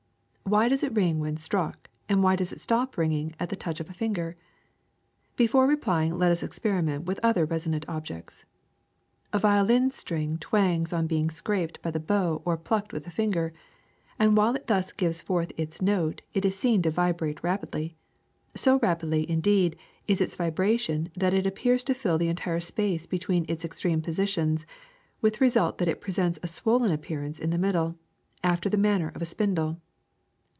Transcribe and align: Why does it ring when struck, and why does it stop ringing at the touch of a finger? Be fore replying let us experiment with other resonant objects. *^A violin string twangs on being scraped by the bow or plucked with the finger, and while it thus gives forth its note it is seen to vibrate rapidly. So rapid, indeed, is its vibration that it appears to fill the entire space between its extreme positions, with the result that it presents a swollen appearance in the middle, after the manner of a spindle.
Why 0.43 0.67
does 0.67 0.83
it 0.83 0.91
ring 0.93 1.19
when 1.19 1.37
struck, 1.37 1.89
and 2.09 2.21
why 2.21 2.35
does 2.35 2.51
it 2.51 2.59
stop 2.59 2.97
ringing 2.97 3.33
at 3.39 3.47
the 3.47 3.55
touch 3.55 3.79
of 3.79 3.89
a 3.89 3.93
finger? 3.93 4.35
Be 5.37 5.47
fore 5.47 5.65
replying 5.65 6.17
let 6.17 6.29
us 6.29 6.43
experiment 6.43 7.05
with 7.05 7.21
other 7.23 7.45
resonant 7.45 7.85
objects. 7.87 8.43
*^A 9.31 9.39
violin 9.39 9.91
string 9.91 10.37
twangs 10.39 10.91
on 10.91 11.07
being 11.07 11.29
scraped 11.29 11.81
by 11.81 11.89
the 11.89 12.01
bow 12.01 12.41
or 12.43 12.57
plucked 12.57 12.91
with 12.91 13.05
the 13.05 13.09
finger, 13.09 13.53
and 14.19 14.35
while 14.35 14.53
it 14.53 14.67
thus 14.67 14.91
gives 14.91 15.21
forth 15.21 15.53
its 15.55 15.81
note 15.81 16.21
it 16.33 16.43
is 16.43 16.59
seen 16.59 16.81
to 16.81 16.91
vibrate 16.91 17.41
rapidly. 17.41 17.95
So 18.53 18.77
rapid, 18.79 19.13
indeed, 19.13 19.77
is 20.05 20.19
its 20.19 20.35
vibration 20.35 21.11
that 21.15 21.33
it 21.33 21.47
appears 21.47 21.81
to 21.85 21.93
fill 21.93 22.17
the 22.17 22.27
entire 22.27 22.59
space 22.59 23.05
between 23.05 23.45
its 23.47 23.63
extreme 23.63 24.01
positions, 24.01 24.65
with 25.21 25.35
the 25.35 25.45
result 25.45 25.77
that 25.77 25.87
it 25.87 26.01
presents 26.01 26.39
a 26.43 26.47
swollen 26.49 26.91
appearance 26.91 27.39
in 27.39 27.51
the 27.51 27.57
middle, 27.57 27.95
after 28.43 28.67
the 28.67 28.75
manner 28.75 29.13
of 29.15 29.21
a 29.21 29.25
spindle. 29.25 29.79